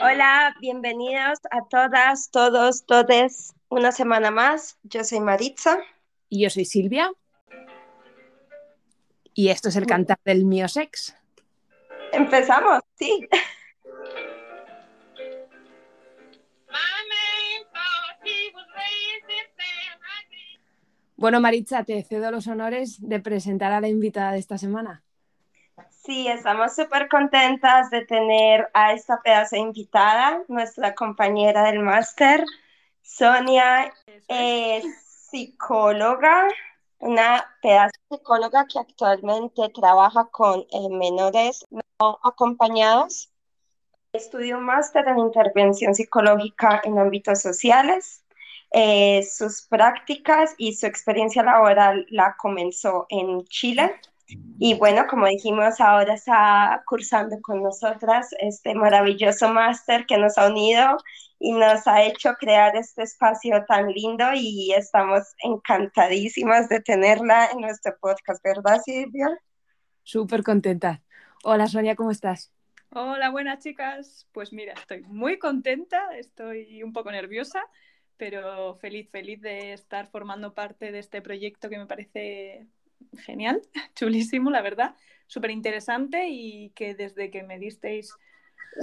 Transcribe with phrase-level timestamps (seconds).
[0.00, 3.52] Hola, bienvenidos a todas, todos, todes.
[3.68, 4.78] Una semana más.
[4.84, 5.78] Yo soy Maritza.
[6.28, 7.10] Y yo soy Silvia.
[9.34, 11.16] Y esto es el cantar del mío sex.
[12.12, 13.28] Empezamos, sí.
[21.16, 25.02] Bueno, Maritza, te cedo los honores de presentar a la invitada de esta semana.
[26.08, 32.42] Sí, estamos súper contentas de tener a esta pedazo invitada, nuestra compañera del máster,
[33.02, 33.92] Sonia,
[34.26, 34.86] es
[35.30, 36.48] psicóloga,
[37.00, 43.30] una pedazo psicóloga que actualmente trabaja con eh, menores no acompañados.
[44.14, 48.24] Estudió un máster en intervención psicológica en ámbitos sociales
[48.70, 53.94] eh, sus prácticas y su experiencia laboral la comenzó en Chile.
[54.58, 60.48] Y bueno, como dijimos, ahora está cursando con nosotras este maravilloso máster que nos ha
[60.48, 60.98] unido
[61.38, 67.60] y nos ha hecho crear este espacio tan lindo y estamos encantadísimas de tenerla en
[67.60, 69.28] nuestro podcast, ¿verdad, Silvia?
[70.02, 71.02] Súper contenta.
[71.44, 72.52] Hola, Sonia, ¿cómo estás?
[72.90, 74.26] Hola, buenas chicas.
[74.32, 77.64] Pues mira, estoy muy contenta, estoy un poco nerviosa
[78.18, 82.66] pero feliz, feliz de estar formando parte de este proyecto que me parece
[83.16, 83.62] genial,
[83.94, 84.94] chulísimo, la verdad,
[85.26, 88.14] súper interesante y que desde que me disteis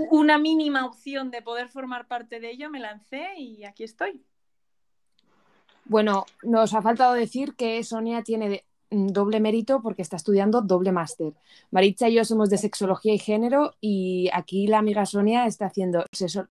[0.09, 4.21] una mínima opción de poder formar parte de ello, me lancé y aquí estoy.
[5.85, 11.33] Bueno, nos ha faltado decir que Sonia tiene doble mérito porque está estudiando doble máster.
[11.71, 16.05] Maritza y yo somos de sexología y género y aquí la amiga Sonia está haciendo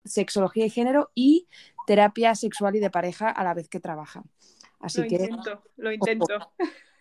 [0.05, 1.47] sexología y género y
[1.87, 4.23] terapia sexual y de pareja a la vez que trabaja.
[4.81, 6.53] Así lo que intento, lo intento.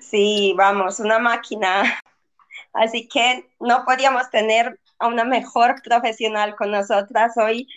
[0.00, 2.00] Sí, vamos, una máquina.
[2.72, 7.68] Así que no podíamos tener a una mejor profesional con nosotras hoy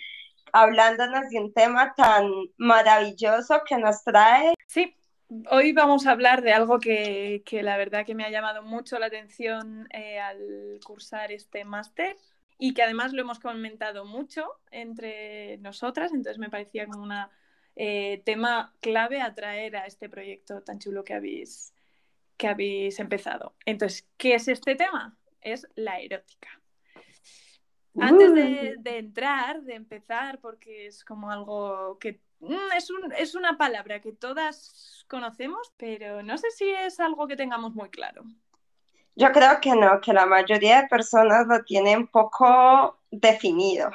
[0.52, 4.54] hablándonos de un tema tan maravilloso que nos trae.
[4.66, 4.94] Sí,
[5.50, 9.06] hoy vamos a hablar de algo que, la verdad que me ha llamado mucho la
[9.06, 12.16] atención eh, al cursar este máster
[12.58, 17.12] y que además lo hemos comentado mucho entre nosotras, entonces me parecía como un
[17.76, 21.72] eh, tema clave a traer a este proyecto tan chulo que habéis,
[22.40, 23.54] que habéis empezado.
[23.66, 25.14] Entonces, ¿qué es este tema?
[25.42, 26.48] Es la erótica.
[28.00, 33.34] Antes de, de entrar, de empezar, porque es como algo que mm, es, un, es,
[33.34, 38.24] una palabra que todas conocemos, pero no sé si es algo que tengamos muy claro.
[39.16, 43.90] Yo creo que no, que la mayoría de personas lo tienen poco definido.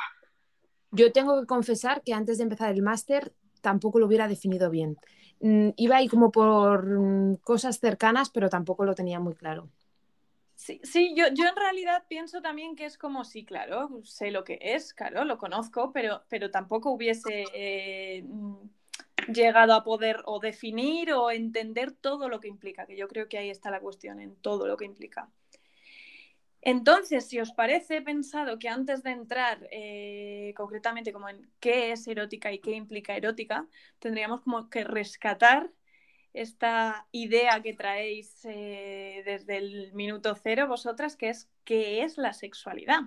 [0.92, 4.98] Yo tengo que confesar que antes de empezar el máster tampoco lo hubiera definido bien.
[5.40, 9.70] Mm, iba ahí como por mm, cosas cercanas, pero tampoco lo tenía muy claro.
[10.56, 14.46] Sí, sí yo, yo, en realidad pienso también que es como, sí, claro, sé lo
[14.46, 18.24] que es, claro, lo conozco, pero, pero tampoco hubiese eh,
[19.28, 23.38] llegado a poder o definir o entender todo lo que implica, que yo creo que
[23.38, 25.30] ahí está la cuestión, en todo lo que implica.
[26.66, 31.92] Entonces, si os parece, he pensado que antes de entrar eh, concretamente como en qué
[31.92, 33.68] es erótica y qué implica erótica,
[34.00, 35.70] tendríamos como que rescatar
[36.34, 42.34] esta idea que traéis eh, desde el minuto cero vosotras, que es qué es la
[42.34, 43.02] sexualidad.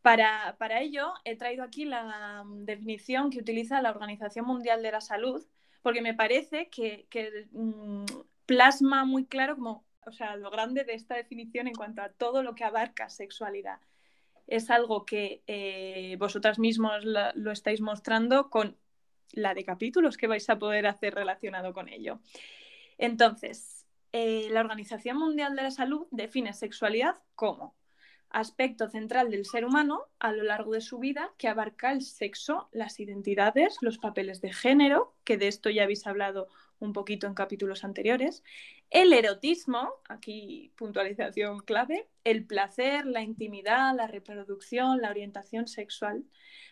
[0.00, 5.00] Para, ello he traído aquí la mm, definición que utiliza la Organización Mundial de la
[5.02, 5.46] Salud,
[5.82, 7.06] porque me parece que,
[7.52, 8.04] mm,
[8.46, 12.42] plasma muy claro como, o sea, lo grande de esta definición en cuanto a todo
[12.42, 13.80] lo que abarca sexualidad.
[14.46, 18.76] Es algo que eh, vosotras mismos lo estáis mostrando con
[19.32, 22.20] la de capítulos que vais a poder hacer relacionado con ello.
[22.98, 27.74] Entonces, eh, la Organización Mundial de la Salud define sexualidad como
[28.30, 32.68] aspecto central del ser humano a lo largo de su vida que abarca el sexo,
[32.72, 36.48] las identidades, los papeles de género, que de esto ya habéis hablado
[36.78, 38.42] un poquito en capítulos anteriores,
[38.90, 46.24] el erotismo, aquí puntualización clave, el placer, la intimidad, la reproducción, la orientación sexual.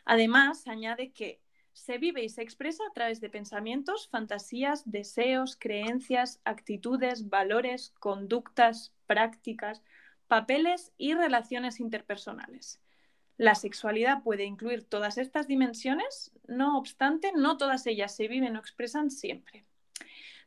[0.04, 1.40] Además, añade que
[1.72, 8.92] se vive y se expresa a través de pensamientos, fantasías, deseos, creencias, actitudes, valores, conductas,
[9.06, 9.82] prácticas,
[10.28, 12.80] papeles y relaciones interpersonales.
[13.38, 18.60] La sexualidad puede incluir todas estas dimensiones, no obstante, no todas ellas se viven o
[18.60, 19.64] expresan siempre.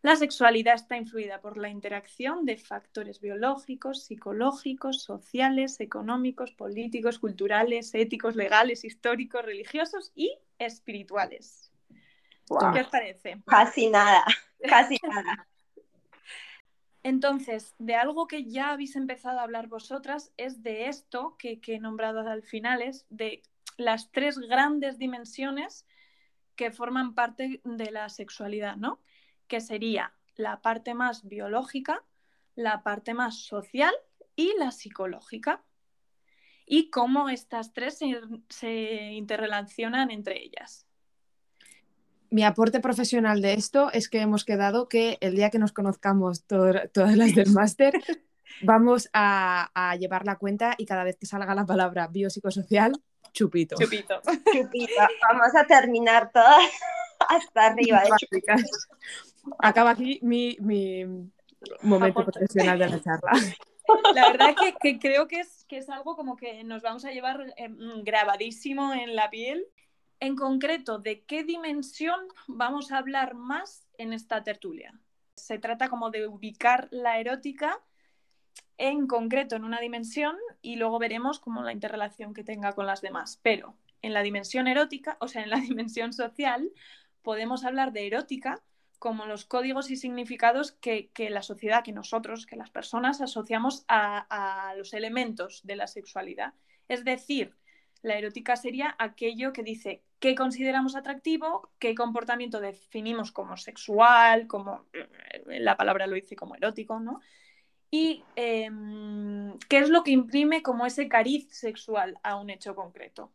[0.06, 7.92] La sexualidad está influida por la interacción de factores biológicos, psicológicos, sociales, económicos, políticos, culturales,
[7.96, 11.72] éticos, legales, históricos, religiosos y espirituales.
[12.48, 13.42] ¿Qué os parece?
[13.48, 14.24] Casi nada,
[14.70, 15.48] casi nada.
[17.02, 21.80] Entonces, de algo que ya habéis empezado a hablar vosotras es de esto que, he
[21.80, 23.42] nombrado al final, es de
[23.76, 25.88] las tres grandes dimensiones
[26.56, 29.00] que forman parte de la sexualidad, ¿no?
[29.48, 32.04] Que sería la parte más biológica,
[32.56, 33.94] la parte más social
[34.36, 35.64] y la psicológica.
[36.66, 38.00] Y cómo estas tres
[38.50, 40.88] se interrelacionan entre ellas
[42.36, 46.44] mi aporte profesional de esto es que hemos quedado que el día que nos conozcamos
[46.46, 47.94] todas las del máster,
[48.62, 52.92] vamos a, llevar la cuenta y cada vez que salga la palabra biopsicosocial,
[53.32, 53.78] chupito.
[53.80, 54.22] Chupito.
[54.52, 55.02] Chupito.
[55.30, 56.70] Vamos a terminar todas
[57.30, 58.04] hasta arriba.
[59.60, 60.58] Acaba aquí mi,
[61.82, 63.32] momento profesional de la charla.
[64.16, 67.12] La verdad es que, creo que es, que es algo como que nos vamos a
[67.12, 69.68] llevar em, grabadísimo en la piel
[70.20, 75.00] en concreto, ¿de qué dimensión vamos a hablar más en esta tertulia?
[75.36, 77.82] Se trata como de ubicar la erótica
[78.78, 83.02] en concreto en una dimensión y luego veremos cómo la interrelación que tenga con las
[83.02, 83.40] demás.
[83.42, 86.72] Pero en la dimensión erótica, o sea, en la dimensión social,
[87.22, 88.62] podemos hablar de erótica
[88.96, 94.74] como los códigos y significados que, la sociedad, que nosotros, que las personas asociamos a
[94.78, 96.54] los elementos de la sexualidad.
[96.88, 97.56] Es decir,
[98.06, 104.86] la erótica sería aquello que dice qué consideramos atractivo, qué comportamiento definimos como sexual, como
[104.94, 107.20] eh, la palabra lo dice como erótico, ¿no?
[107.90, 113.32] Y em, qué es lo que imprime como ese cariz sexual a un hecho concreto.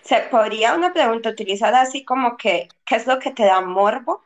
[0.00, 4.22] ¿Se podría una pregunta utilizada así como que qué es lo que te da morbo?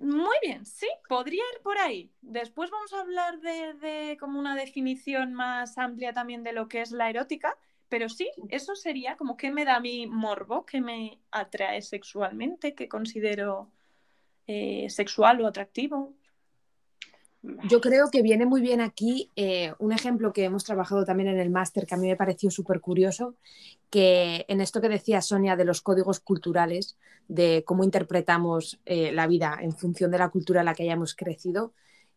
[0.00, 2.12] Muy bien, sí, podría ir por ahí.
[2.20, 6.92] Después vamos a hablar de, como una definición más amplia también de lo que es
[6.92, 7.56] la erótica,
[7.88, 12.88] pero sí, eso sería como que me da mi morbo, que me atrae sexualmente, que
[12.88, 13.72] considero
[14.46, 16.14] eh, sexual o atractivo.
[17.42, 21.38] Yo creo que viene muy bien aquí eh, un ejemplo que hemos trabajado también en
[21.38, 23.36] el máster que a mí me pareció súper curioso,
[23.90, 26.96] que en esto que decía Sonia de los códigos culturales,
[27.28, 31.14] de cómo interpretamos eh, la vida en función de la cultura en la que hayamos
[31.14, 31.72] crecido,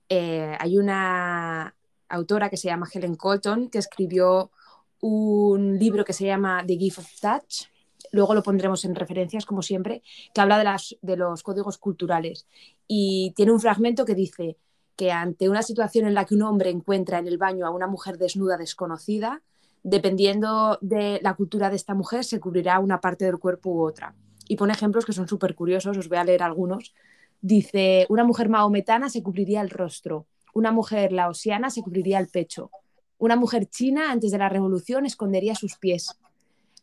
[0.10, 1.74] hay una
[2.10, 4.52] autora que se llama Helen Colton que escribió
[5.00, 7.68] un libro que se llama The Gift of Touch,
[8.12, 10.04] luego lo pondremos en referencias como siempre,
[10.34, 12.46] que habla de, las, de los códigos culturales.
[12.88, 14.58] Y tiene un fragmento que dice
[14.96, 17.88] que ante una situación en la que un hombre encuentra en el baño a una
[17.88, 19.42] mujer desnuda desconocida,
[19.84, 24.16] dependiendo de la cultura de esta mujer, se cubrirá una parte del cuerpo u otra.
[24.48, 26.94] Y pone ejemplos que son súper curiosos, os voy a leer algunos.
[27.42, 32.70] Dice, una mujer maometana se cubriría el rostro, una mujer laosiana se cubriría el pecho,
[33.22, 36.18] una mujer china antes de la revolución escondería sus pies.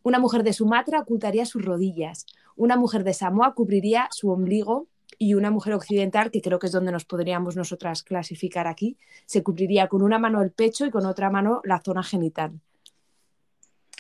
[0.05, 2.27] Una mujer de Sumatra ocultaría sus rodillas.
[2.55, 4.87] Una mujer de Samoa cubriría su ombligo
[5.19, 9.43] y una mujer occidental, que creo que es donde nos podríamos nosotras clasificar aquí, se
[9.43, 12.53] cubriría con una mano el pecho y con otra mano la zona genital.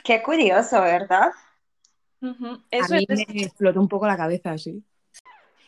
[0.05, 1.33] Qué curioso, ¿verdad?
[2.23, 4.83] A mí me explotó un poco la cabeza, sí.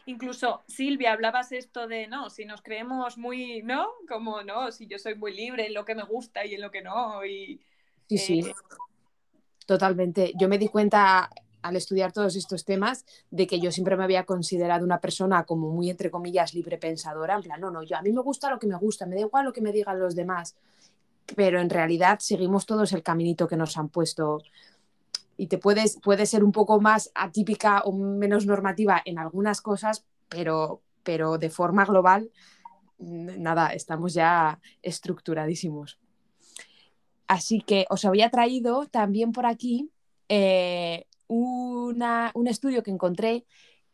[0.07, 3.89] Incluso Silvia, hablabas esto de, no, si nos creemos muy, ¿no?
[4.09, 6.71] Como, no, si yo soy muy libre en lo que me gusta y en lo
[6.71, 7.25] que no.
[7.25, 7.61] Y,
[8.09, 8.41] sí, sí.
[8.41, 8.55] Eh,
[9.67, 10.33] Totalmente.
[10.37, 11.31] Yo me di cuenta
[11.63, 15.71] al estudiar todos estos temas de que yo siempre me había considerado una persona como
[15.71, 17.35] muy, entre comillas, libre pensadora.
[17.35, 19.23] En plan, no, no, yo a mí me gusta lo que me gusta, me da
[19.23, 20.57] igual lo que me digan los demás.
[21.37, 24.43] Pero en realidad seguimos todos el caminito que nos han puesto
[25.37, 30.05] y te puedes, puede ser un poco más atípica o menos normativa en algunas cosas,
[30.29, 32.31] pero, pero de forma global,
[32.99, 35.99] nada, estamos ya estructuradísimos.
[37.27, 39.89] Así que os había traído también por aquí
[40.29, 43.45] eh, un estudio que encontré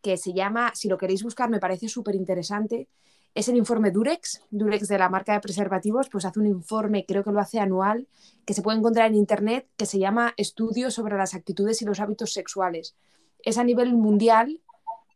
[0.03, 2.89] que se llama, si lo queréis buscar, me parece súper interesante,
[3.37, 7.23] es el informe Durex, Durex de la marca de preservativos, pues hace un informe, creo
[7.23, 8.09] que lo hace anual,
[8.47, 12.01] que se puede encontrar en internet, que se llama Estudios sobre las actitudes y los
[12.01, 12.97] hábitos sexuales.
[13.45, 14.63] Es a nivel mundial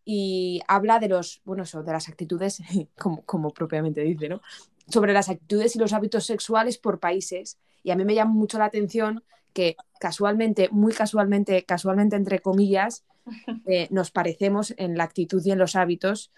[0.04, 2.58] y habla de los, bueno, de las actitudes,
[2.98, 4.42] como, como propiamente dice, ¿no?
[4.88, 7.58] Sobre las actitudes y los hábitos sexuales por países.
[7.82, 13.04] Y a mí me llama mucho la atención que casualmente, muy casualmente, casualmente entre comillas,
[13.66, 16.32] eh, nos parecemos en la actitud y en los hábitos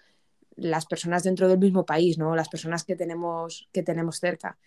[0.55, 2.35] las personas dentro del mismo país, ¿no?
[2.35, 4.57] Las personas que tenemos, que tenemos cerca.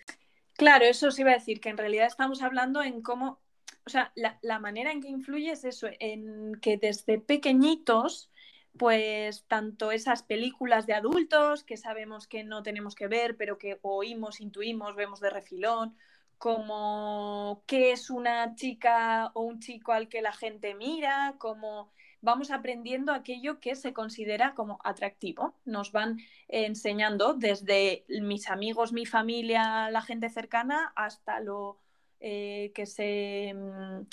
[0.54, 3.40] Claro, eso sí iba a decir, que en realidad estamos hablando en cómo,
[3.84, 8.30] o sea, la, manera en que influye es eso, en que desde pequeñitos,
[8.78, 13.78] pues tanto esas películas de adultos que sabemos que no tenemos que ver, pero que
[13.82, 15.96] oímos, intuimos, vemos de refilón,
[16.38, 21.90] como qué es una chica o un chico al que la gente mira, como
[22.20, 25.54] vamos aprendiendo aquello que se considera como atractivo.
[25.64, 31.78] Nos van enseñando desde mis amigos, mi familia, la gente cercana, hasta lo
[32.20, 34.06] eh, que se mm,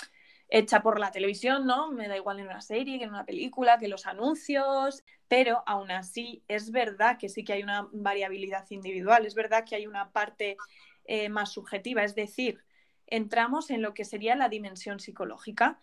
[0.49, 1.91] echa por la televisión, ¿no?
[1.91, 5.89] Me da igual en una serie, que en una película, que los anuncios, pero aún
[5.89, 10.11] así es verdad que sí que hay una variabilidad individual, es verdad que hay una
[10.11, 10.57] parte
[11.05, 12.63] eh, más subjetiva, es decir,
[13.07, 15.79] entramos en lo que sería la dimensión psicológica.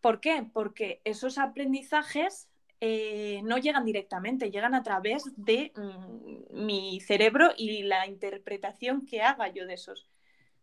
[0.00, 0.46] ¿Por qué?
[0.52, 2.48] Porque esos aprendizajes
[2.80, 9.20] eh, no llegan directamente, llegan a través de mm, mi cerebro y la interpretación que
[9.20, 10.08] haga yo de esos,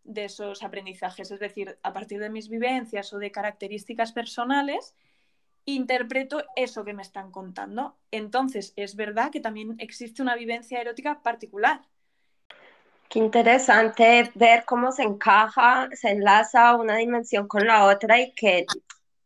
[0.03, 1.29] de esos aprendizajes.
[1.29, 4.95] Es decir, a partir de mis vivencias o de características personales,
[5.65, 7.97] interpreto eso que me están contando.
[8.09, 11.81] Entonces, es verdad que también existe una vivencia erótica particular.
[13.09, 18.65] Qué interesante ver cómo se encaja, se enlaza una dimensión con la otra y que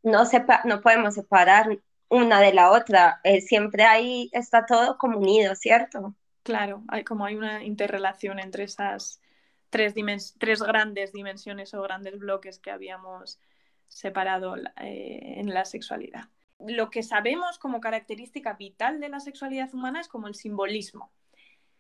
[0.04, 0.24] no,
[0.66, 3.20] no podemos separar una de la otra.
[3.24, 6.14] Eh, siempre ahí está todo como unido, ¿cierto?
[6.44, 9.22] Claro, hay como hay una interrelación entre esas
[9.70, 9.96] tres,
[10.38, 13.40] tres grandes dimensiones o grandes bloques que habíamos
[13.88, 16.26] separado eh, en la sexualidad.
[16.60, 21.12] Lo que sabemos como característica vital de la sexualidad humana es como el simbolismo.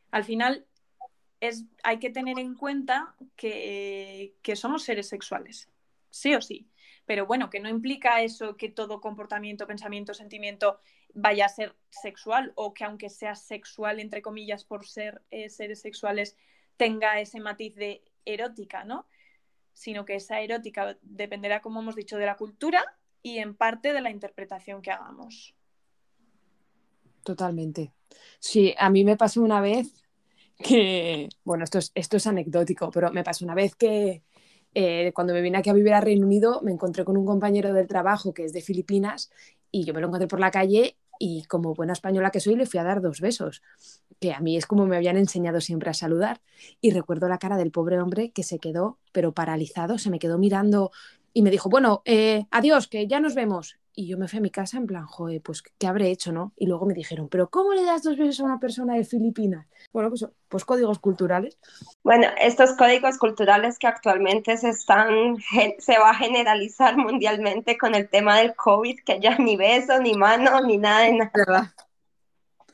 [0.10, 0.66] Al final,
[1.42, 5.70] es, hay que tener en cuenta que, que somos seres sexuales,
[6.10, 6.68] sí o sí.
[7.06, 10.80] Pero bueno, que no implica eso que todo comportamiento, pensamiento, sentimiento
[11.14, 15.82] vaya a ser sexual o que aunque sea sexual, entre comillas, por ser eh, seres
[15.82, 16.38] sexuales,
[16.78, 19.08] tenga ese matiz de erótica, ¿no?
[19.74, 22.84] Sino que esa erótica dependerá, como hemos dicho, de la cultura
[23.24, 25.56] y en parte de la interpretación que hagamos.
[27.24, 27.92] Totalmente.
[28.40, 30.02] Sí, a mí me pasó una vez
[30.62, 34.24] que, bueno, esto es, esto es anecdótico, pero me pasó una vez que
[34.74, 37.74] eh, cuando me vine aquí a vivir a Reino Unido me encontré con un compañero
[37.74, 39.30] del trabajo que es de Filipinas
[39.70, 42.66] y yo me lo encontré por la calle y como buena española que soy le
[42.66, 43.62] fui a dar dos besos,
[44.20, 46.42] que a mí es como me habían enseñado siempre a saludar.
[46.82, 50.40] Y recuerdo la cara del pobre hombre que se quedó, pero paralizado, se me quedó
[50.40, 50.92] mirando
[51.32, 53.78] y me dijo, bueno, eh, adiós, que ya nos vemos.
[53.94, 56.54] Y yo me fui a mi casa en plan, joder, pues, ¿qué habré hecho, no?
[56.56, 59.68] Y luego me dijeron, ¿pero cómo le das dos besos a una persona de Filipinas?
[59.92, 61.60] Bueno, pues, pues códigos culturales.
[62.04, 65.36] Bueno, estos códigos culturales que actualmente se están,
[65.80, 70.14] se va a generalizar mundialmente con el tema del COVID, que ya ni beso, ni
[70.14, 71.76] mano, ni nada de nada.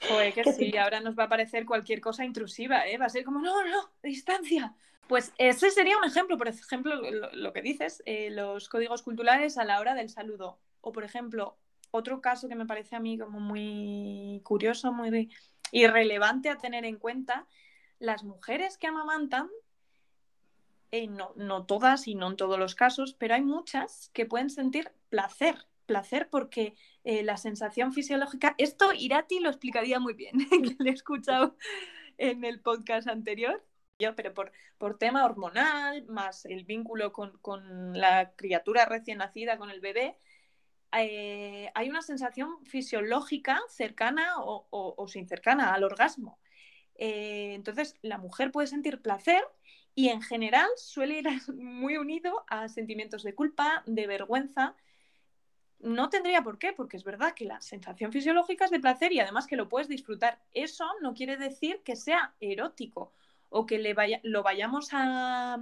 [0.07, 2.97] Joder, que sí, ahora nos va a parecer cualquier cosa intrusiva, ¿eh?
[2.97, 4.75] Va a ser como, no, no, distancia.
[5.07, 6.93] Pues ese sería un ejemplo, por ejemplo,
[7.31, 10.59] lo, que dices, eh, los códigos culturales a la hora del saludo.
[10.87, 11.57] O, por ejemplo,
[11.91, 15.29] otro caso que me parece a mí como muy curioso, muy
[15.73, 17.45] irrelevante a tener en cuenta,
[17.99, 19.49] las mujeres que amamantan,
[20.91, 24.49] eh, no, no todas y no en todos los casos, pero hay muchas que pueden
[24.49, 30.81] sentir placer, placer porque eh, la sensación fisiológica, esto Irati lo explicaría muy bien, que
[30.81, 31.57] le he escuchado
[32.17, 33.61] en el podcast anterior,
[33.99, 39.57] yo, pero por, por tema hormonal, más el vínculo con, con la criatura recién nacida,
[39.57, 40.17] con el bebé,
[40.93, 46.39] eh, hay una sensación fisiológica cercana o, sin cercana al orgasmo.
[46.95, 49.43] Eh, entonces, la mujer puede sentir placer
[49.93, 54.75] y en general suele ir muy unido a sentimientos de culpa, de vergüenza.
[55.79, 59.19] No tendría por qué, porque es verdad que la sensación fisiológica es de placer y
[59.19, 60.39] además que lo puedes disfrutar.
[60.53, 63.13] Eso no quiere decir que sea erótico
[63.49, 65.57] o que le vaya, lo vayamos a,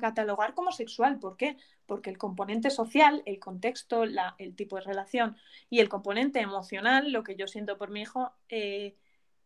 [0.00, 1.18] catalogar como sexual.
[1.18, 1.56] ¿Por qué?
[1.86, 5.36] Porque el componente social, el contexto, el tipo de relación
[5.70, 8.96] y el componente emocional, lo que yo siento por mi hijo, eh,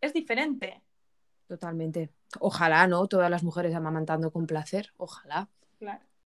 [0.01, 0.83] es diferente.
[1.47, 2.11] Totalmente.
[2.41, 3.07] Ojalá, ¿no?
[3.07, 4.93] Todas las mujeres amamantando con placer.
[4.97, 5.49] Ojalá.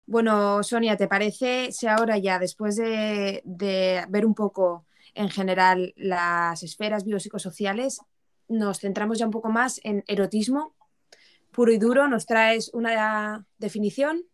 [0.06, 5.92] Bueno, Sonia, ¿te parece si ahora ya, después de, de ver un poco en general
[5.96, 8.00] las esferas biopsicosociales,
[8.48, 10.74] nos centramos ya un poco más en erotismo
[11.50, 14.24] puro y duro, nos traes una definición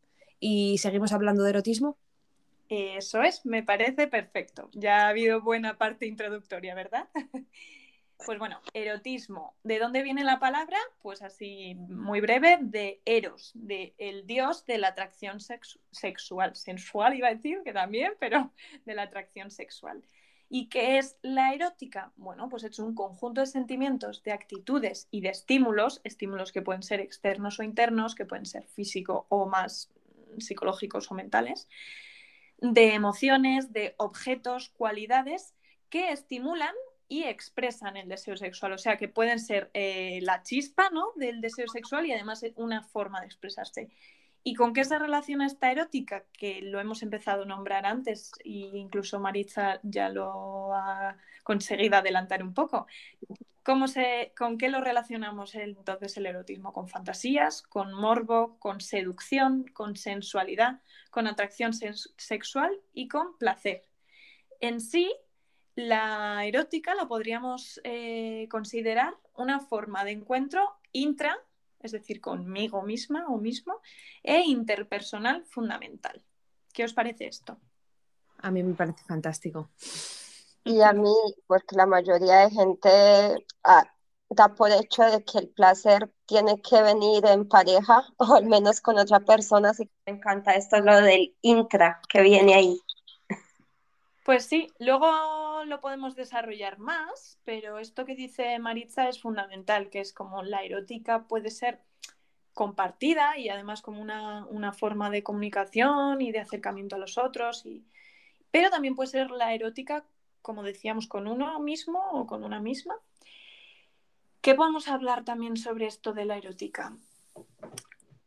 [0.41, 1.97] y seguimos hablando de erotismo.
[2.69, 4.69] Eso es, me parece perfecto.
[4.73, 7.09] Ya ha habido buena parte introductoria, ¿verdad?
[8.25, 9.55] Pues bueno, erotismo.
[9.63, 10.79] ¿De dónde viene la palabra?
[11.03, 15.39] Pues así, muy breve, de eros, de el dios de la atracción
[15.91, 16.57] sexual.
[16.57, 18.53] Sensual iba a decir que también, pero
[18.87, 20.03] de la atracción sexual.
[20.49, 22.13] ¿Y qué es la erótica?
[22.17, 26.83] Bueno, pues es un conjunto de sentimientos, de actitudes y de estímulos, estímulos que pueden
[26.83, 29.91] ser externos o internos, que pueden ser físicos o más
[30.39, 31.69] psicológicos o mentales,
[32.59, 35.55] de emociones, de objetos, cualidades
[35.91, 36.75] que estimulan
[37.09, 38.73] y expresan el deseo sexual.
[38.73, 41.13] O sea, que pueden ser eh, la chispa ¿no?
[41.17, 43.91] del deseo sexual y además una forma de expresarse.
[44.49, 46.25] ¿Y con qué se relaciona esta erótica?
[46.33, 52.45] Que lo hemos empezado a nombrar antes e incluso Maritza ya lo ha conseguido adelantar
[52.45, 52.87] un poco.
[53.65, 56.73] ¿Cómo se, ¿Con qué lo relacionamos entonces el erotismo?
[56.73, 63.83] Con fantasías, con morbo, con seducción, con sensualidad, con atracción sexual y con placer.
[64.61, 65.13] En sí,
[65.75, 71.37] la erótica la podríamos eh, considerar una forma de encuentro intra
[71.81, 73.81] es decir, conmigo misma o mismo,
[74.23, 76.23] e interpersonal fundamental.
[76.73, 77.59] ¿Qué os parece esto?
[78.39, 79.71] A mí me parece fantástico.
[80.65, 81.15] Y a mí,
[81.47, 83.85] porque la mayoría de gente ah,
[84.29, 88.81] da por hecho de que el placer tiene que venir en pareja o al menos
[88.81, 92.81] con otra persona, así que me encanta esto, lo del intra que viene ahí.
[94.25, 95.07] Pues sí, luego
[95.69, 100.63] lo podemos desarrollar más, pero esto que dice Maritza es fundamental, que es como la
[100.63, 101.81] erótica puede ser
[102.55, 107.85] compartida y además como una, forma de comunicación y de acercamiento a los otros, y...
[108.51, 110.07] pero también puede ser la erótica,
[110.41, 112.97] como decíamos, con uno mismo o con una misma.
[114.41, 116.97] ¿Qué podemos hablar también sobre esto de la erótica?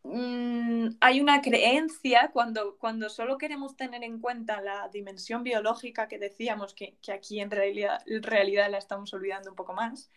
[0.04, 6.18] Mm, hay una creencia cuando, cuando solo queremos tener en cuenta la dimensión biológica que
[6.18, 10.10] decíamos que, aquí en realidad, realidad la estamos olvidando un poco más.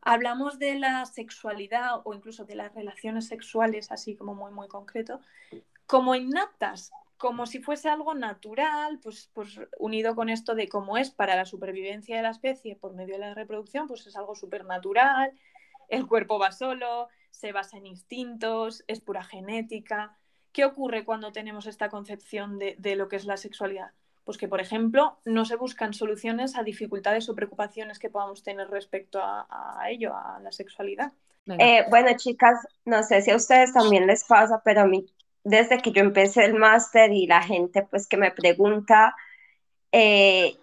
[0.00, 5.20] Hablamos de la sexualidad o incluso de las relaciones sexuales, así como muy, muy concreto,
[5.86, 11.10] como innatas, como si fuese algo natural, pues, pues unido con esto de cómo es
[11.10, 14.64] para la supervivencia de la especie por medio de la reproducción, pues es algo súper
[14.64, 15.32] natural,
[15.88, 20.16] el cuerpo va solo, se basa en instintos, es pura genética.
[20.52, 23.90] ¿Qué ocurre cuando tenemos esta concepción de, lo que es la sexualidad?
[24.24, 28.68] Pues que, por ejemplo, no se buscan soluciones a dificultades o preocupaciones que podamos tener
[28.68, 31.12] respecto a, ello, a la sexualidad.
[31.58, 35.06] Eh, bueno, chicas, no sé si a ustedes también les pasa, pero a mí,
[35.42, 39.16] desde que yo empecé el máster y la gente pues que me pregunta,
[39.90, 40.56] eh,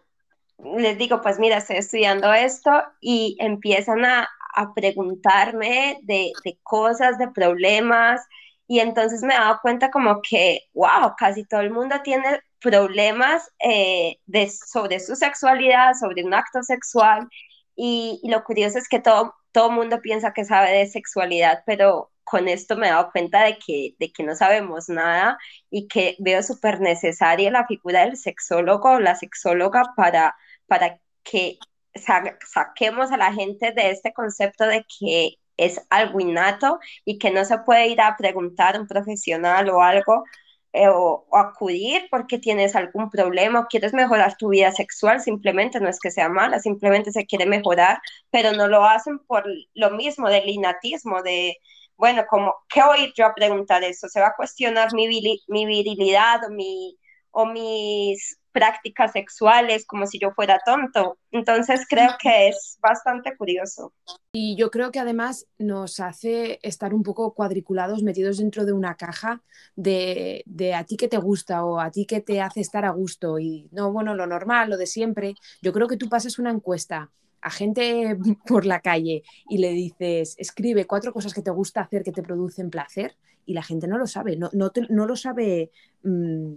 [0.77, 2.71] les digo, pues mira, estoy estudiando esto
[3.01, 6.31] y empiezan a, a preguntarme de,
[6.63, 8.21] cosas, de problemas,
[8.67, 14.17] y entonces me dado cuenta como que, wow, casi todo el mundo tiene problemas eh,
[14.25, 17.27] de, sobre su sexualidad, sobre un acto sexual,
[17.75, 22.47] y, lo curioso es que todo todo mundo piensa que sabe de sexualidad, pero con
[22.47, 25.37] esto me he dado cuenta de que, de que no sabemos nada
[25.71, 30.35] y que veo súper necesaria la figura del sexólogo o la sexóloga para,
[30.67, 31.57] para que
[31.95, 37.43] saquemos a la gente de este concepto de que es algo innato y que no
[37.45, 40.23] se puede ir a preguntar a un profesional o algo
[40.71, 45.89] eh, o, acudir porque tienes algún problema o quieres mejorar tu vida sexual, simplemente no
[45.89, 47.99] es que sea mala, simplemente se quiere mejorar,
[48.29, 51.57] pero no lo hacen por lo mismo del innatismo, de,
[51.97, 54.07] bueno, como, ¿qué voy yo a preguntar eso?
[54.09, 55.07] ¿Se va a cuestionar mi,
[55.47, 56.97] mi virilidad o, mi,
[57.31, 61.17] o mis prácticas sexuales como si yo fuera tonto.
[61.31, 63.93] Entonces creo que es bastante curioso.
[64.33, 68.95] Y yo creo que además nos hace estar un poco cuadriculados, metidos dentro de una
[68.95, 69.41] caja
[69.77, 72.89] de, de, a ti que te gusta o a ti que te hace estar a
[72.89, 75.35] gusto y no, bueno, lo normal, lo de siempre.
[75.61, 77.09] Yo creo que tú pasas una encuesta
[77.41, 82.03] a gente por la calle y le dices, escribe cuatro cosas que te gusta hacer
[82.03, 85.71] que te producen placer y la gente no lo sabe, no, no, no lo sabe...
[86.03, 86.55] Mm,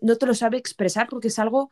[0.00, 1.70] no te lo sabe expresar porque es algo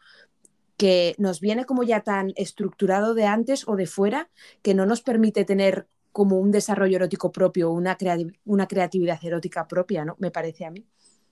[0.77, 4.31] que nos viene como ya tan estructurado de antes o de fuera
[4.63, 7.97] que no nos permite tener como un desarrollo erótico propio, una,
[8.45, 10.17] una creatividad erótica propia, ¿no?
[10.19, 10.87] Me parece a mí.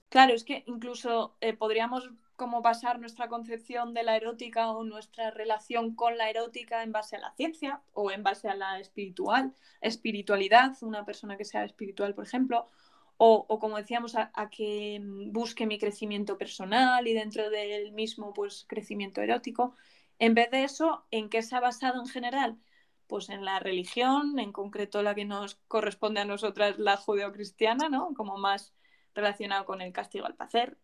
[0.09, 5.31] Claro, es que incluso eh, podríamos como basar nuestra concepción de la erótica o nuestra
[5.31, 9.55] relación con la erótica en base a la ciencia o en base a la espiritual,
[9.81, 12.69] espiritualidad, una persona que sea espiritual, por ejemplo,
[13.19, 19.23] o, como decíamos, a, que busque mi crecimiento personal y dentro del mismo, pues, crecimiento
[19.23, 19.75] erótico.
[20.19, 22.59] En vez de eso, ¿en qué se ha basado en general?
[23.07, 28.13] Pues en la religión, en concreto la que nos corresponde a nosotras, la judeocristiana, ¿no?
[28.15, 28.75] Como más
[29.15, 30.79] relacionado con el castigo al placer.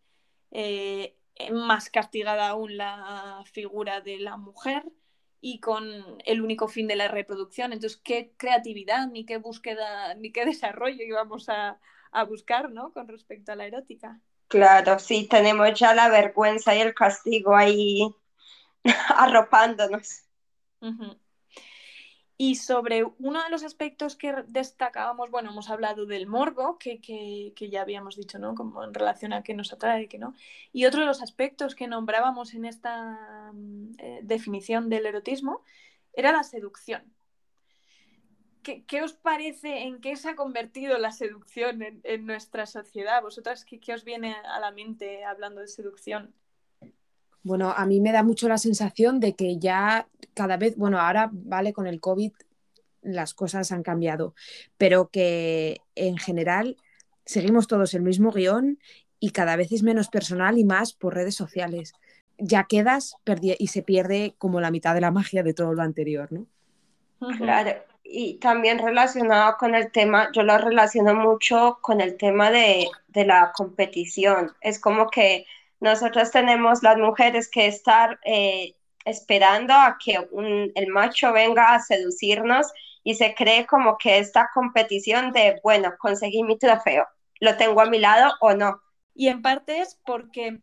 [0.51, 1.17] Eh,
[1.51, 4.83] más castigada aún la figura de la mujer
[5.41, 5.83] y con
[6.25, 7.73] el único fin de la reproducción.
[7.73, 11.79] Entonces, ¿qué creatividad, ni qué búsqueda, ni qué desarrollo íbamos a,
[12.13, 12.93] a buscar, ¿no?
[12.93, 14.19] Con respecto a la erótica.
[14.47, 18.07] Claro, sí, tenemos ya la vergüenza y el castigo ahí
[19.17, 20.23] arropándonos.
[22.37, 27.81] Y sobre uno de los aspectos que destacábamos, bueno, hemos hablado del morbo, que, ya
[27.81, 28.53] habíamos dicho, ¿no?
[28.53, 30.35] Como en relación a qué nos atrae y qué no.
[30.71, 35.63] Y otro de los aspectos que nombrábamos en esta mm, eh, definición del erotismo
[36.13, 37.13] era la seducción.
[38.63, 43.21] ¿Qué, os parece, en qué se ha convertido la seducción en, nuestra sociedad?
[43.21, 46.33] ¿Vosotras qué, os viene a la mente hablando de seducción?
[47.43, 51.29] Bueno, a mí me da mucho la sensación de que ya cada vez, bueno, ahora
[51.31, 52.31] vale con el COVID
[53.01, 54.33] las cosas han cambiado,
[54.77, 56.77] pero que en general
[57.25, 58.79] seguimos todos el mismo guion
[59.19, 61.93] y cada vez es menos personal y más por redes sociales.
[62.37, 63.15] Ya quedas
[63.59, 66.47] y se pierde como la mitad de la magia de todo lo anterior, ¿no?
[67.37, 67.71] Claro,
[68.03, 73.51] y también relacionado con el tema, yo lo relaciono mucho con el tema de, la
[73.55, 74.53] competición.
[74.61, 75.45] Es como que
[75.79, 80.17] nosotros tenemos las mujeres que estar eh, esperando a que
[80.75, 82.71] el macho venga a seducirnos
[83.03, 87.07] y se cree como que esta competición de, bueno, conseguí mi trofeo,
[87.39, 88.81] lo tengo a mi lado o no.
[89.13, 90.59] Y en parte es porque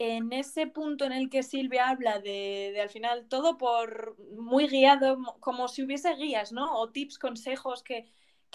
[0.00, 5.18] en ese punto en el que Silvia habla de, al final todo por muy guiado,
[5.40, 6.80] como si hubiese guías, ¿no?
[6.80, 8.10] O tips, consejos que,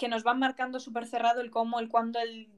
[0.08, 2.50] nos van marcando súper cerrado el cómo, el cuándo, el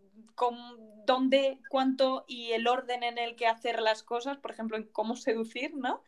[1.05, 5.17] dónde, cuánto y el orden en el que hacer las cosas, por ejemplo, en cómo
[5.17, 6.03] seducir, ¿no?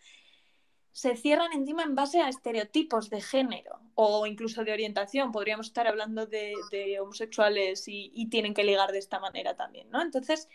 [0.91, 5.33] Se cierran encima en base a estereotipos de género o incluso de orientación.
[5.33, 6.55] Podríamos estar hablando de,
[6.99, 10.01] homosexuales y, y, tienen que ligar de esta manera también, ¿no?
[10.01, 10.49] Entonces,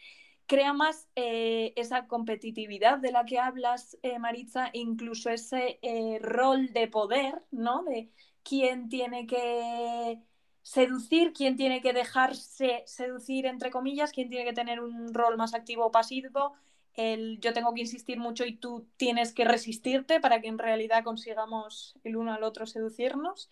[0.47, 6.71] crea más eh, esa competitividad de la que hablas, eh, Maritza, incluso ese eh, rol
[6.73, 7.83] de poder, ¿no?
[7.83, 8.11] De
[8.43, 10.21] quién tiene que
[10.61, 15.53] seducir, quién tiene que dejarse seducir, entre comillas, quién tiene que tener un rol más
[15.53, 16.53] activo o pasivo.
[16.93, 21.03] El yo tengo que insistir mucho y tú tienes que resistirte para que en realidad
[21.03, 23.49] consigamos el uno al otro seducirnos.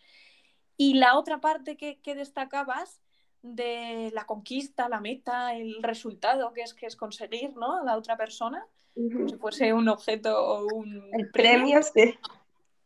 [0.77, 3.02] Y la otra parte que, que destacabas
[3.43, 7.77] de la conquista, la meta, el resultado que es que es conseguir, ¿no?
[7.77, 11.79] A la otra persona, como si fuese un objeto o un el premio,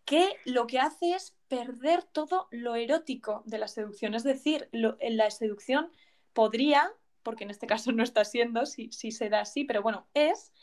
[0.04, 4.16] que lo que hace es perder todo lo erótico de la seducción.
[4.16, 5.92] Es decir, en la seducción
[6.34, 6.92] podría,
[7.24, 10.54] porque en este caso no está siendo, si, si se da así, pero bueno, es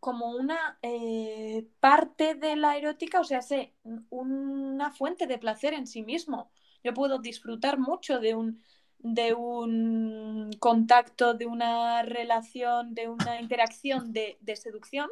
[0.00, 3.74] como una eh, parte de la erótica, o sea, sé,
[4.10, 6.52] una fuente de placer en sí mismo.
[6.84, 8.62] Yo puedo disfrutar mucho de un,
[8.98, 15.08] de un contacto, de una relación, de una interacción de, seducción,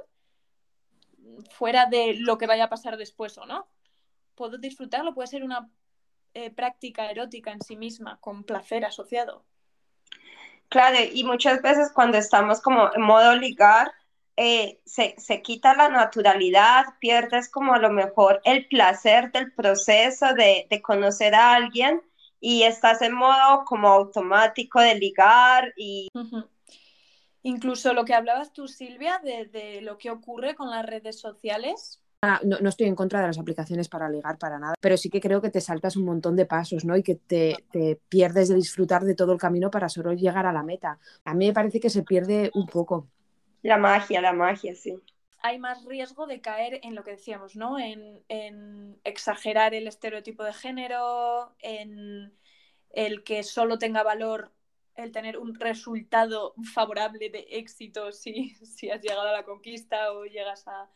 [1.51, 3.69] fuera de lo que vaya a pasar después o no.
[4.35, 5.71] Puedo disfrutarlo, puede ser una
[6.35, 9.45] eh, práctica erótica en sí misma, con placer asociado.
[10.69, 13.93] Claro, y muchas veces cuando estamos como en modo ligar,
[14.37, 20.67] eh, se, quita la naturalidad, pierdes como a lo mejor el placer del proceso de,
[20.69, 22.03] de conocer a alguien
[22.41, 26.09] y estás en modo como automático de ligar y...
[27.43, 32.03] Incluso lo que hablabas tú, Silvia, de, lo que ocurre con las redes sociales.
[32.23, 35.21] Ah, no, estoy en contra de las aplicaciones para ligar para nada, pero sí que
[35.21, 36.97] creo que te saltas un montón de pasos, ¿no?
[36.97, 40.53] Y que te, te, pierdes de disfrutar de todo el camino para solo llegar a
[40.53, 40.99] la meta.
[41.25, 43.07] A mí me parece que se pierde un poco.
[43.63, 45.01] La magia, la magia, sí
[45.47, 47.79] hay más riesgo de caer en lo que decíamos, ¿no?
[47.79, 48.25] En,
[49.05, 52.33] exagerar el estereotipo de género, en
[52.91, 54.53] el que solo tenga valor
[54.97, 60.25] el tener un resultado favorable de éxito si, si has llegado a la conquista o
[60.25, 60.91] llegas a...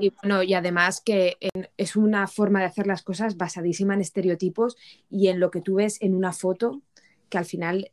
[0.00, 1.38] Y bueno, y además que
[1.78, 4.76] es una forma de hacer las cosas basadísima en estereotipos
[5.08, 6.82] y en lo que tú ves en una foto,
[7.30, 7.90] que al final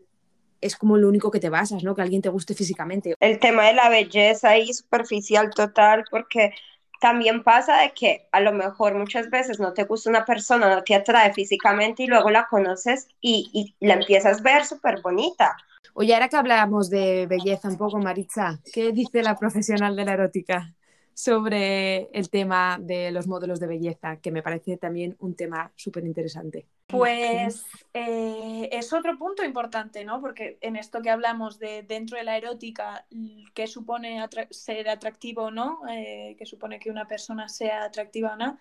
[0.63, 1.95] es como lo único que te basas, ¿no?
[1.95, 3.15] Que alguien te guste físicamente.
[3.19, 6.53] El tema de la belleza y superficial total, porque
[6.99, 10.83] también pasa de que a lo mejor muchas veces no te gusta una persona, no
[10.83, 15.57] te atrae físicamente y luego la conoces y, y la empiezas a ver súper bonita.
[15.95, 20.13] Oye, ahora que hablamos de belleza un poco, Maritza, ¿qué dice la profesional de la
[20.13, 20.73] erótica?
[21.13, 26.05] Sobre el tema de los modelos de belleza, que me parece también un tema súper
[26.05, 26.67] interesante.
[26.87, 30.21] Pues eh, es otro punto importante, ¿no?
[30.21, 33.05] Porque en esto que hablamos de dentro de la erótica,
[33.53, 35.79] ¿qué supone ser atractivo o no?
[35.89, 38.57] Eh, ¿Qué supone que una persona sea atractiva o no?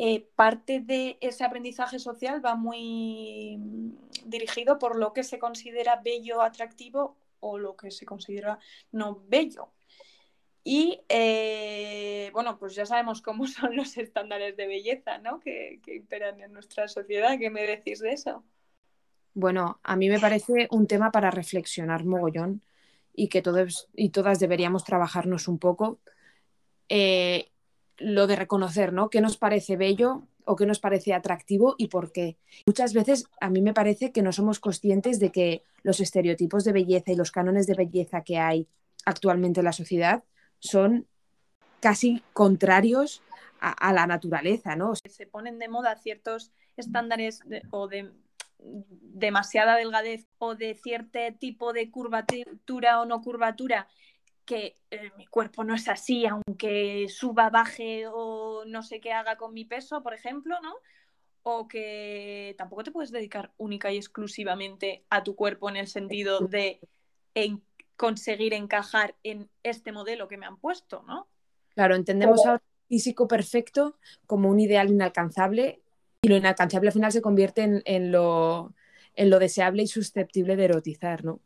[0.00, 3.58] Eh, parte de ese aprendizaje social va muy
[4.24, 8.58] dirigido por lo que se considera bello, atractivo o lo que se considera
[8.92, 9.72] no bello.
[10.64, 15.40] Y eh, bueno, pues ya sabemos cómo son los estándares de belleza ¿no?
[15.40, 17.38] que, que imperan en nuestra sociedad.
[17.38, 18.44] ¿Qué me decís de eso?
[19.34, 22.62] Bueno, a mí me parece un tema para reflexionar mogollón
[23.14, 26.00] y que todos y todas deberíamos trabajarnos un poco.
[26.88, 27.50] Eh,
[27.98, 29.10] lo de reconocer, ¿no?
[29.10, 32.36] ¿Qué nos parece bello o qué nos parece atractivo y por qué?
[32.66, 36.72] Muchas veces a mí me parece que no somos conscientes de que los estereotipos de
[36.72, 38.68] belleza y los cánones de belleza que hay
[39.04, 40.22] actualmente en la sociedad
[40.60, 41.06] son
[41.80, 43.22] casi contrarios
[43.60, 44.94] a, la naturaleza, ¿no?
[44.94, 47.40] Se ponen de moda ciertos estándares
[47.70, 48.12] o de
[48.58, 53.88] demasiada delgadez o de cierto tipo de curvatura o no curvatura
[54.44, 59.36] que eh, mi cuerpo no es así, aunque suba, baje o no sé qué haga
[59.36, 60.74] con mi peso, por ejemplo, ¿no?
[61.42, 66.40] O que tampoco te puedes dedicar única y exclusivamente a tu cuerpo en el sentido
[66.40, 66.80] de
[67.98, 71.28] conseguir encajar en este modelo que me han puesto, ¿no?
[71.74, 75.82] Claro, entendemos ahora físico perfecto como un ideal inalcanzable
[76.22, 78.72] y lo inalcanzable al final se convierte en, lo,
[79.14, 81.40] en lo deseable y susceptible de erotizar, ¿no?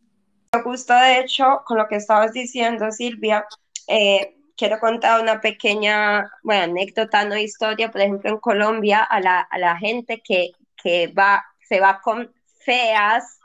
[0.54, 3.46] Me gusta, de hecho, con lo que estabas diciendo, Silvia,
[3.88, 9.40] eh, quiero contar una pequeña, bueno, anécdota, no historia, por ejemplo, en Colombia, a la,
[9.40, 13.40] a la gente que, que va, se va con feas,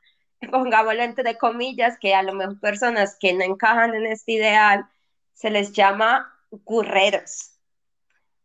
[0.51, 4.85] pongámoslo entre comillas, que a lo mejor personas que no encajan en este ideal,
[5.33, 7.57] se les llama gurreros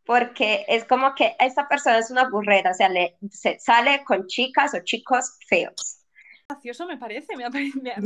[0.04, 4.26] porque es como que esta persona es una burrera, o sea, le, se, sale con
[4.26, 5.98] chicas o chicos feos.
[6.48, 7.44] Gracioso me parece, me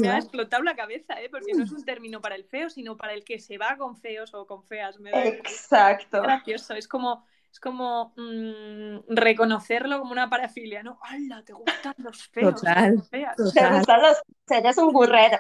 [0.09, 1.29] ha, explotado la cabeza, ¿eh?
[1.31, 3.97] porque no es un término para el feo, sino para el que se va con
[3.97, 4.97] feos o con feas.
[5.13, 6.23] Exacto.
[6.23, 10.99] gracioso, es como, es como mm, reconocerlo como una parafilia, ¿no?
[11.03, 11.43] ¡Hala!
[11.43, 12.57] ¿Te gustan los feos?
[12.57, 15.39] Total, Te gustan los eres un burrero.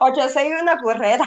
[0.00, 1.26] o yo soy una burrera.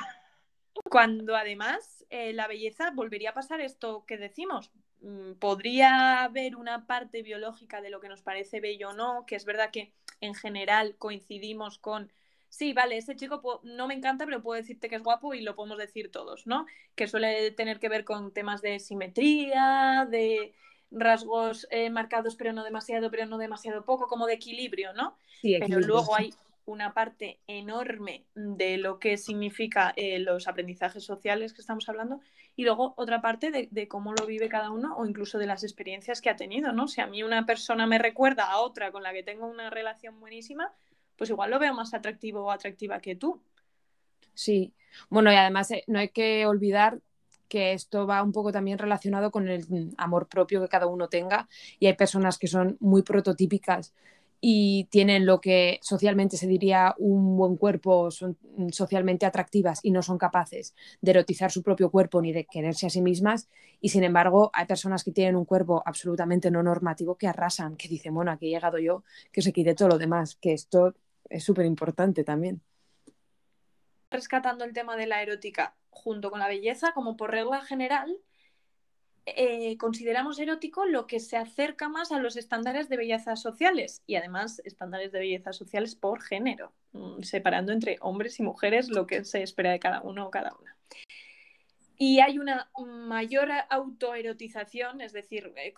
[0.87, 4.71] Cuando además eh, la belleza volvería a pasar esto que decimos.
[5.01, 9.35] Mm, podría haber una parte biológica de lo que nos parece bello o no, que
[9.35, 12.13] es verdad que en general coincidimos con,
[12.53, 15.55] sí, vale, ese chico no me encanta, pero puedo decirte que es guapo y lo
[15.55, 16.67] podemos decir todos, ¿no?
[16.93, 20.53] Que suele tener que ver con temas de simetría, de
[20.91, 25.17] rasgos eh, marcados pero no demasiado, pero no demasiado poco, como de equilibrio, ¿no?
[25.41, 26.31] Sí, Pero luego hay
[26.65, 32.21] una parte enorme de lo que significa eh, los aprendizajes sociales que estamos hablando
[32.55, 36.21] y luego otra parte de, cómo lo vive cada uno o incluso de las experiencias
[36.21, 36.87] que ha tenido, ¿no?
[36.87, 40.19] Si a mí una persona me recuerda a otra con la que tengo una relación
[40.19, 40.71] buenísima,
[41.17, 43.41] pues igual lo veo más atractivo o atractiva que tú.
[44.33, 44.73] Sí,
[45.09, 46.99] bueno, y además eh, no hay que olvidar
[47.47, 51.47] que esto va un poco también relacionado con el amor propio que cada uno tenga
[51.79, 53.93] y hay personas que son muy prototípicas
[54.45, 58.37] y tienen lo que socialmente se diría un buen cuerpo, son
[58.71, 62.89] socialmente atractivas y no son capaces de erotizar su propio cuerpo ni de quererse a
[62.89, 63.47] sí mismas.
[63.79, 67.87] Y sin embargo, hay personas que tienen un cuerpo absolutamente no normativo que arrasan, que
[67.87, 70.93] dicen, bueno, aquí he llegado yo, que se quite todo lo demás, que esto
[71.29, 72.61] es súper importante también.
[74.09, 78.17] Rescatando el tema de la erótica junto con la belleza, como por regla general,
[79.25, 84.15] eh, consideramos erótico lo que se acerca más a los estándares de belleza sociales y
[84.15, 89.23] además estándares de belleza sociales por género, mm, separando entre hombres y mujeres lo que
[89.23, 90.75] se espera de cada uno o cada una.
[91.97, 95.73] Y hay una mayor autoerotización, es decir, eh,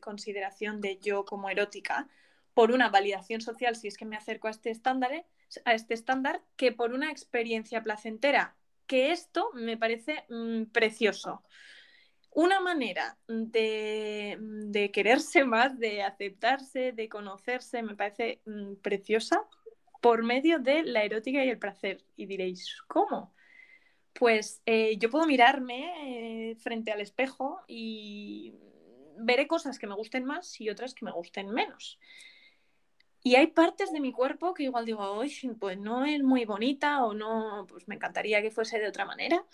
[0.00, 2.06] consideración de yo como erótica,
[2.54, 5.24] por una validación social, si es que me acerco a este estándar,
[5.64, 11.42] a este estándar que por una experiencia placentera, que esto me parece mm, precioso
[12.32, 19.44] una manera de, quererse más, de aceptarse, de conocerse, me parece mm, preciosa
[20.00, 22.04] por medio de la erótica y el placer.
[22.16, 23.34] Y diréis, ¿cómo?
[24.12, 28.54] Pues eh, yo puedo mirarme eh, frente al espejo y
[29.18, 31.98] veré cosas que me gusten más y otras que me gusten menos.
[33.22, 35.22] Y hay partes de mi cuerpo que igual digo,
[35.58, 39.44] pues no es muy bonita o no, pues me encantaría que fuese de otra manera.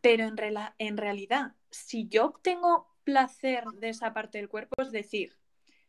[0.00, 0.36] Pero en,
[0.78, 5.36] en realidad, si yo obtengo placer de esa parte del cuerpo, es decir,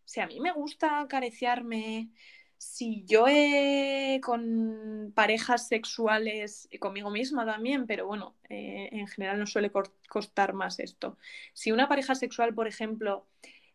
[0.06, 2.12] si a mí me gusta acariciarme,
[2.58, 9.48] si yo he con parejas sexuales, conmigo misma también, pero bueno, eh, en general no
[9.48, 9.72] suele
[10.10, 11.18] costar más esto.
[11.54, 13.28] Si una pareja sexual, por ejemplo,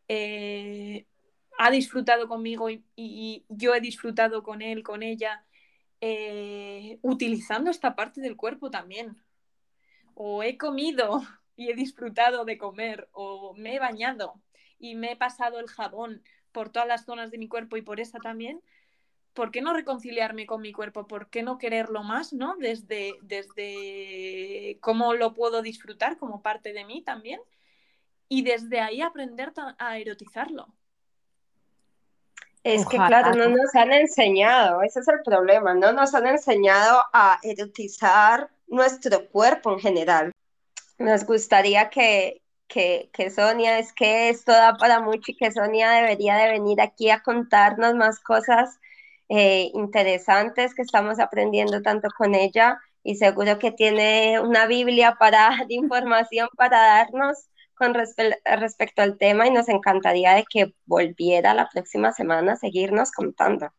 [0.09, 1.07] eh,
[1.63, 5.45] ha disfrutado conmigo y, yo he disfrutado con él, con ella,
[6.01, 9.23] eh, utilizando esta parte del cuerpo también,
[10.15, 11.21] o he comido
[11.57, 14.41] y he disfrutado de comer, o me he bañado
[14.79, 18.01] y me he pasado el jabón por todas las zonas de mi cuerpo y por
[18.01, 18.63] esa también,
[19.35, 21.07] ¿por qué no reconciliarme con mi cuerpo?
[21.07, 22.57] ¿Por qué no quererlo más, ¿no?
[22.57, 27.41] Desde, desde cómo lo puedo disfrutar como parte de mí también
[28.31, 30.75] y desde ahí aprender a erotizarlo.
[32.63, 37.03] Es que, claro, no nos han enseñado, ese es el problema, no nos han enseñado
[37.13, 40.33] a erotizar nuestro cuerpo en general.
[40.99, 45.91] Nos gustaría que, que, que, Sonia, es que esto da para mucho y que Sonia
[45.91, 48.79] debería de venir aquí a contarnos más cosas
[49.31, 55.51] eh, interesantes que estamos aprendiendo tanto con ella y seguro que tiene una Biblia para
[55.69, 57.47] de información para darnos
[57.81, 63.11] con respecto al tema y nos encantaría de que volviera la próxima semana a seguirnos
[63.11, 63.73] contando.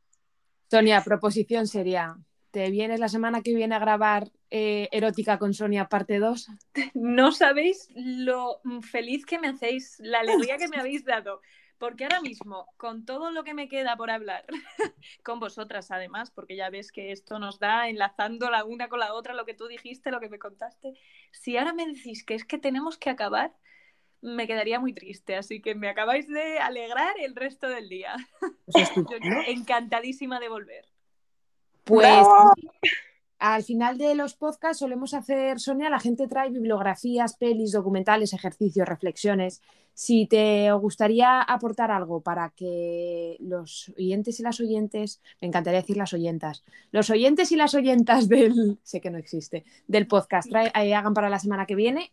[0.72, 2.16] Sonia, proposición sería,
[2.50, 6.48] ¿te vienes la semana que viene a grabar eh, Erótica con Sonia parte 2?
[6.96, 11.42] No sabéis lo feliz que me hacéis, la alegría que me habéis dado.
[11.78, 14.46] Porque ahora mismo, con todo lo que me queda por hablar,
[15.24, 19.14] con vosotras además, porque ya ves que esto nos da enlazando la una con la
[19.14, 20.94] otra, lo que tú dijiste, lo que me contaste,
[21.32, 23.52] si ahora me decís que es que tenemos que acabar,
[24.22, 25.36] me quedaría muy triste.
[25.36, 28.16] Así que me acabáis de alegrar el resto del día.
[29.48, 30.86] Encantadísima de volver.
[31.84, 32.26] Pues
[33.42, 38.88] al final de los podcasts solemos hacer, Sonia, la gente trae bibliografías, pelis, documentales, ejercicios,
[38.88, 39.64] reflexiones.
[39.96, 45.98] Si te gustaría aportar algo para que los oyentes y las oyentes, me encantaría decir
[45.98, 50.94] las oyentas, los oyentes y las oyentas del, sé que no existe, del podcast, eh,
[50.94, 52.12] hagan para la semana que viene.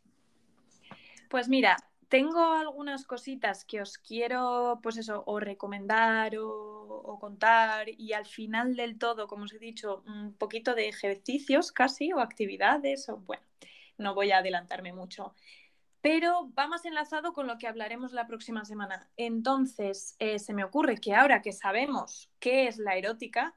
[1.28, 1.76] Pues mira,
[2.08, 8.76] tengo algunas cositas que os quiero, pues eso, o recomendar o, contar y al final
[8.76, 13.42] del todo, como os he dicho, un poquito de ejercicios casi o actividades, o bueno,
[13.98, 15.34] no voy a adelantarme mucho.
[16.00, 19.10] Pero va más enlazado con lo que hablaremos la próxima semana.
[19.16, 23.54] Entonces, eh, se me ocurre que ahora que sabemos qué es la erótica,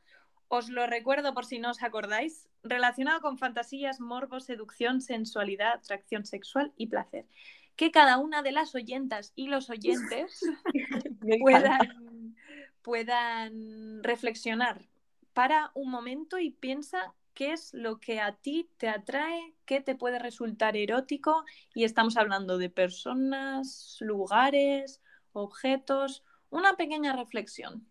[0.48, 6.26] os lo recuerdo por si no os acordáis, relacionado con fantasías, morbo, seducción, sensualidad, atracción
[6.26, 7.28] sexual y placer
[7.82, 10.40] que cada una de las oyentas y los oyentes
[12.84, 14.86] puedan, reflexionar
[15.34, 19.96] para un momento y piensa qué es lo que a ti te atrae, qué te
[19.96, 21.44] puede resultar erótico.
[21.74, 25.02] Y estamos hablando de personas, lugares,
[25.34, 27.88] objetos, una pequeña reflexión.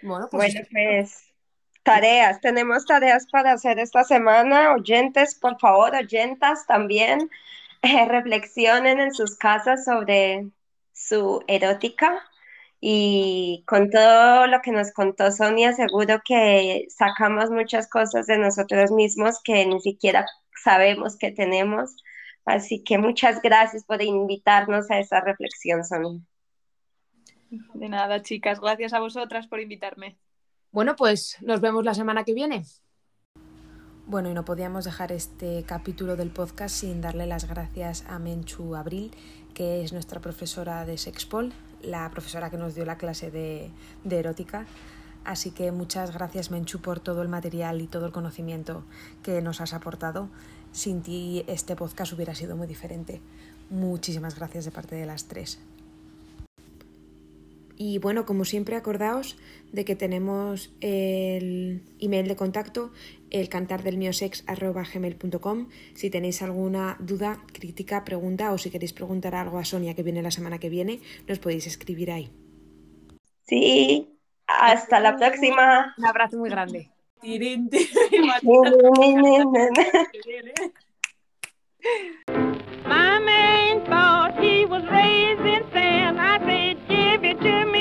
[0.00, 1.34] Bueno, pues, pues
[1.82, 7.28] tareas, tenemos tareas para hacer esta semana, oyentes, por favor, oyentas también.
[8.08, 10.50] reflexionen en sus casas sobre
[10.92, 12.22] su erótica
[12.80, 18.90] y con todo lo que nos contó Sonia, seguro que sacamos muchas cosas de nosotros
[18.90, 20.26] mismos que ni siquiera
[20.62, 21.96] sabemos que tenemos.
[22.46, 26.20] Así que muchas gracias por invitarnos a esa reflexión, Sonia.
[27.74, 28.60] De nada, chicas.
[28.60, 30.16] Gracias a vosotras por invitarme.
[30.70, 32.62] Bueno, pues nos vemos la semana que viene.
[34.10, 38.74] Bueno, y no podíamos dejar este capítulo del podcast sin darle las gracias a Menchu
[38.74, 39.12] Abril,
[39.54, 43.70] que es nuestra profesora de Sexpol, la profesora que nos dio la clase de,
[44.02, 44.66] de erótica.
[45.24, 48.82] Así que muchas gracias Menchu por todo el material y todo el conocimiento
[49.22, 50.28] que nos has aportado.
[50.72, 53.20] Sin ti este podcast hubiera sido muy diferente.
[53.70, 55.60] Muchísimas gracias de parte de las tres.
[57.82, 59.38] Y bueno, como siempre, acordaos
[59.72, 62.92] de que tenemos el email de contacto,
[63.30, 65.68] el cantardelmiosex.com.
[65.94, 70.20] Si tenéis alguna duda, crítica, pregunta o si queréis preguntar algo a Sonia que viene
[70.20, 72.30] la semana que viene, nos podéis escribir ahí.
[73.46, 74.10] Sí,
[74.46, 75.94] hasta la próxima.
[75.96, 76.90] Un abrazo muy grande.
[87.22, 87.79] give it to me.